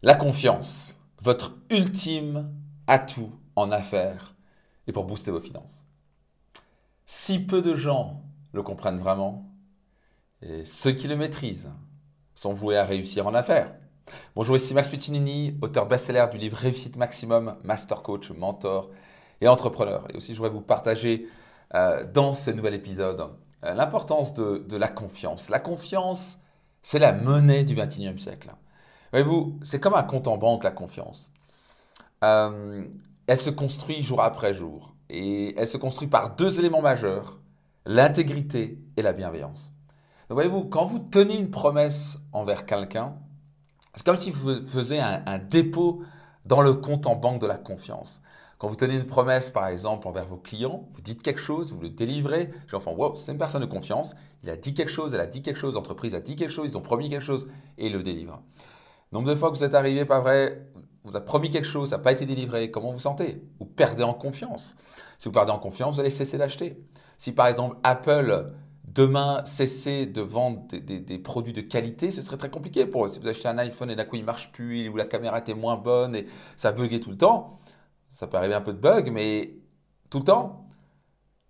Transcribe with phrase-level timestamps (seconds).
[0.00, 2.54] La confiance, votre ultime
[2.86, 4.36] atout en affaires
[4.86, 5.84] et pour booster vos finances.
[7.04, 8.22] Si peu de gens
[8.52, 9.50] le comprennent vraiment,
[10.40, 11.72] et ceux qui le maîtrisent
[12.36, 13.74] sont voués à réussir en affaires.
[14.36, 18.90] Bonjour, ici Max Puccinini, auteur best-seller du livre Réussite Maximum, Master Coach, Mentor
[19.40, 20.06] et Entrepreneur.
[20.14, 21.26] Et aussi, je voudrais vous partager
[21.74, 23.32] euh, dans ce nouvel épisode
[23.64, 25.48] euh, l'importance de, la confiance.
[25.50, 26.38] La confiance,
[26.82, 28.52] c'est la monnaie du 21e siècle.
[29.12, 31.32] Voyez-vous, c'est comme un compte en banque, la confiance.
[32.24, 32.84] Euh,
[33.26, 34.94] elle se construit jour après jour.
[35.08, 37.38] Et elle se construit par deux éléments majeurs,
[37.86, 39.70] l'intégrité et la bienveillance.
[40.28, 43.14] Voyez-vous, quand vous tenez une promesse envers quelqu'un,
[43.94, 46.02] c'est comme si vous faisiez un, dépôt
[46.44, 48.20] dans le compte en banque de la confiance.
[48.58, 51.80] Quand vous tenez une promesse, par exemple, envers vos clients, vous dites quelque chose, vous
[51.80, 55.14] le délivrez, je enfin, wow, c'est une personne de confiance, il a dit quelque chose,
[55.14, 57.48] elle a dit quelque chose, l'entreprise a dit quelque chose, ils ont promis quelque chose,
[57.78, 58.42] et il le délivre.
[59.12, 60.66] Nombre de fois que vous êtes arrivé, pas vrai,
[61.04, 63.42] vous a promis quelque chose, ça n'a pas été délivré, comment vous sentez?
[63.58, 64.76] Vous perdez en confiance.
[65.18, 66.82] Si vous perdez en confiance, vous allez cesser d'acheter.
[67.16, 68.52] Si par exemple Apple
[68.84, 73.08] demain cessait de vendre des, des, produits de qualité, ce serait très compliqué pour eux.
[73.08, 75.38] Si vous achetez un iPhone et d'un coup il ne marche plus, ou la caméra
[75.38, 77.60] était moins bonne et ça buguait tout le temps,
[78.12, 79.54] ça peut arriver un peu de bug, mais
[80.10, 80.66] tout le temps,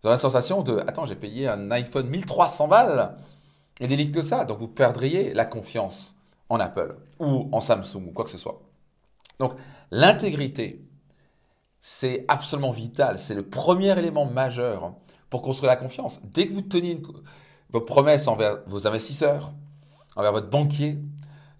[0.00, 3.16] vous aurez la sensation de Attends, j'ai payé un iPhone 1300 balles
[3.80, 4.44] et des que ça.
[4.44, 6.14] Donc vous perdriez la confiance
[6.48, 8.60] en Apple ou en Samsung ou quoi que ce soit.
[9.38, 9.52] Donc
[9.90, 10.84] l'intégrité,
[11.80, 13.18] c'est absolument vital.
[13.18, 14.94] C'est le premier élément majeur
[15.30, 16.20] pour construire la confiance.
[16.24, 17.00] Dès que vous tenez
[17.70, 19.52] vos promesses envers vos investisseurs,
[20.16, 20.98] envers votre banquier,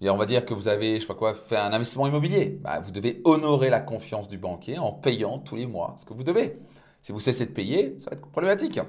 [0.00, 2.58] et on va dire que vous avez, je sais pas quoi, fait un investissement immobilier,
[2.62, 6.14] bah, vous devez honorer la confiance du banquier en payant tous les mois ce que
[6.14, 6.58] vous devez.
[7.02, 8.80] Si vous cessez de payer, ça va être problématique.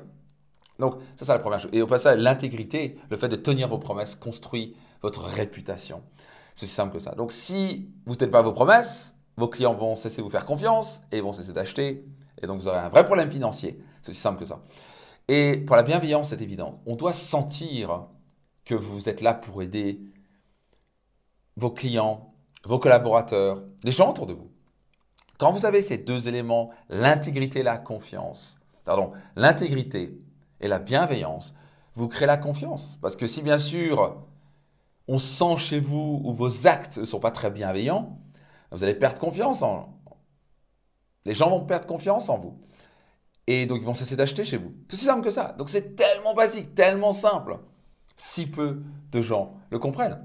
[0.77, 1.71] Donc, ça, c'est la première chose.
[1.73, 6.03] Et au passage, l'intégrité, le fait de tenir vos promesses construit votre réputation.
[6.55, 7.11] C'est aussi simple que ça.
[7.11, 10.45] Donc, si vous ne tenez pas vos promesses, vos clients vont cesser de vous faire
[10.45, 12.05] confiance et vont cesser d'acheter.
[12.41, 13.81] Et donc, vous aurez un vrai problème financier.
[14.01, 14.61] C'est aussi simple que ça.
[15.27, 16.81] Et pour la bienveillance, c'est évident.
[16.85, 18.07] On doit sentir
[18.65, 20.01] que vous êtes là pour aider
[21.55, 22.33] vos clients,
[22.63, 24.51] vos collaborateurs, les gens autour de vous.
[25.37, 30.19] Quand vous avez ces deux éléments, l'intégrité et la confiance, pardon, l'intégrité
[30.59, 31.53] et la bienveillance,
[31.95, 32.97] vous créez la confiance.
[33.01, 34.17] Parce que si bien sûr,
[35.09, 38.19] on sent chez vous ou vos actes ne sont pas très bienveillants,
[38.71, 39.99] vous allez perdre confiance en...
[41.25, 42.59] Les gens vont perdre confiance en vous.
[43.47, 44.71] Et donc, ils vont cesser d'acheter chez vous.
[44.87, 45.55] C'est aussi simple que ça.
[45.57, 47.57] Donc, c'est tellement basique, tellement simple.
[48.17, 50.19] Si peu de gens le comprennent.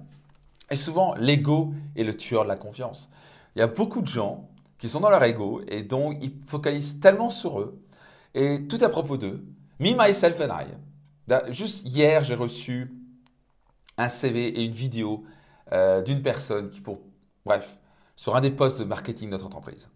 [0.71, 3.09] Et souvent, l'ego est le tueur de la confiance.
[3.57, 7.01] Il y a beaucoup de gens qui sont dans leur ego et donc ils focalisent
[7.01, 7.81] tellement sur eux
[8.35, 9.47] et tout à propos d'eux.
[9.79, 11.53] Me, myself and I.
[11.53, 12.93] Juste hier, j'ai reçu
[13.97, 15.25] un CV et une vidéo
[15.73, 17.01] euh, d'une personne qui, pour,
[17.45, 17.79] bref,
[18.17, 19.91] sur un des postes de marketing de notre entreprise.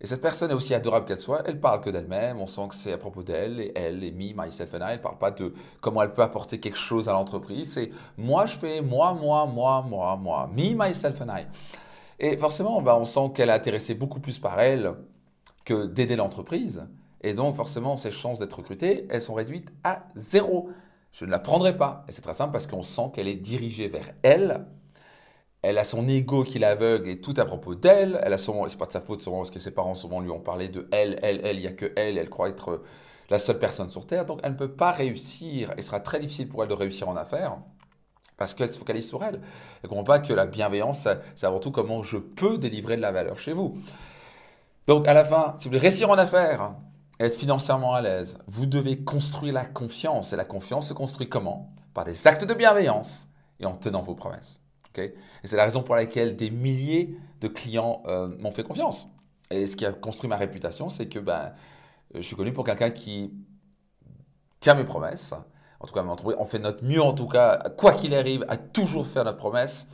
[0.00, 2.74] Et cette personne est aussi adorable qu'elle soit, elle parle que d'elle-même, on sent que
[2.74, 5.30] c'est à propos d'elle, et elle, et me, myself and I, elle ne parle pas
[5.30, 9.46] de comment elle peut apporter quelque chose à l'entreprise, c'est moi je fais moi, moi,
[9.46, 11.46] moi, moi, moi, me, myself and I.
[12.18, 14.94] Et forcément, bah, on sent qu'elle est intéressée beaucoup plus par elle
[15.64, 16.86] que d'aider l'entreprise,
[17.22, 20.70] et donc forcément ses chances d'être recrutée, elles sont réduites à zéro.
[21.14, 23.88] Je ne la prendrai pas, et c'est très simple parce qu'on sent qu'elle est dirigée
[23.88, 24.66] vers elle,
[25.64, 28.20] elle a son ego qui l'aveugle et tout à propos d'elle.
[28.22, 30.40] Elle a c'est pas de sa faute souvent parce que ses parents souvent lui ont
[30.40, 31.56] parlé de elle, elle, elle.
[31.56, 32.18] Il y a que elle.
[32.18, 32.82] Elle croit être
[33.30, 34.26] la seule personne sur terre.
[34.26, 35.72] Donc elle ne peut pas réussir.
[35.78, 37.56] Et sera très difficile pour elle de réussir en affaires
[38.36, 39.36] parce qu'elle se focalise sur elle.
[39.36, 43.02] Elle ne comprend pas que la bienveillance, c'est avant tout comment je peux délivrer de
[43.02, 43.74] la valeur chez vous.
[44.86, 46.74] Donc à la fin, si vous voulez réussir en affaires,
[47.20, 50.32] être financièrement à l'aise, vous devez construire la confiance.
[50.32, 51.72] Et la confiance se construit comment?
[51.92, 53.28] Par des actes de bienveillance
[53.60, 54.64] et en tenant vos promesses
[54.96, 55.14] et
[55.44, 59.08] c'est la raison pour laquelle des milliers de clients euh, m'ont fait confiance.
[59.50, 61.52] Et ce qui a construit ma réputation, c'est que ben,
[62.14, 63.32] je suis connu pour quelqu'un qui
[64.60, 65.34] tient mes promesses.
[65.80, 66.04] En tout cas,
[66.38, 69.86] on fait notre mieux, en tout cas, quoi qu'il arrive, à toujours faire notre promesse.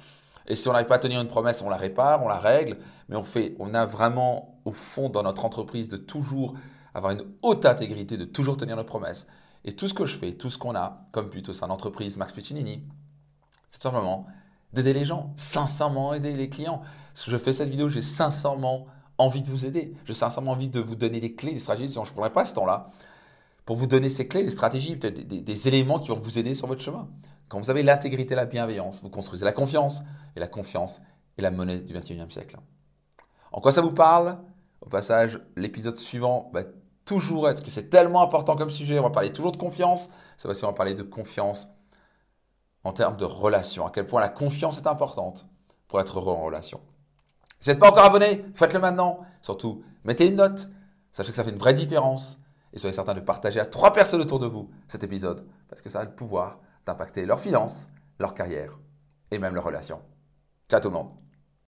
[0.47, 2.78] Et si on n'arrive pas à tenir une promesse, on la répare, on la règle.
[3.09, 6.55] Mais on, fait, on a vraiment, au fond, dans notre entreprise, de toujours
[6.95, 9.27] avoir une haute intégrité, de toujours tenir nos promesses.
[9.65, 12.16] Et tout ce que je fais, tout ce qu'on a, comme plutôt c'est une entreprise
[12.16, 12.84] Max Piccinini,
[13.69, 14.27] c'est simplement
[14.72, 16.83] d'aider les gens, sincèrement aider les clients.
[17.15, 18.87] Si je fais cette vidéo, j'ai sincèrement
[19.19, 19.95] envie de vous aider.
[20.07, 21.92] J'ai sincèrement envie de vous donner des clés, des stratégies.
[21.92, 22.91] je ne prendrai pas ce temps-là
[23.66, 26.66] pour vous donner ces clés, des stratégies, peut-être des, éléments qui vont vous aider sur
[26.66, 27.09] votre chemin.
[27.48, 30.03] Quand vous avez l'intégrité, la bienveillance, vous construisez la confiance.
[30.37, 31.01] Et la confiance
[31.37, 32.57] est la monnaie du 21e siècle.
[33.53, 34.39] En quoi ça vous parle?
[34.81, 36.63] Au passage, l'épisode suivant va
[37.10, 40.09] toujours être, que c'est tellement important comme sujet, on va parler toujours de confiance.
[40.36, 41.66] Cette fois-ci, on va parler de confiance
[42.84, 45.45] en termes de relation, à quel point la confiance est importante
[45.89, 46.80] pour être heureux en relation.
[47.59, 49.27] Si vous n'êtes pas encore abonné, faites-le maintenant.
[49.42, 50.68] Surtout, mettez une note.
[51.10, 52.39] Sachez que ça fait une vraie différence.
[52.72, 55.91] Et soyez certain de partager à trois personnes autour de vous cet épisode, parce que
[55.91, 57.89] ça a le pouvoir d'impacter leurs finances,
[58.21, 58.78] leur carrière
[59.33, 60.01] et même leurs relations.
[60.68, 61.20] Ciao tout le monde